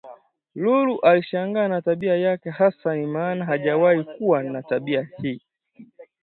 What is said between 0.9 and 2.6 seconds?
alishangaa na tabia yake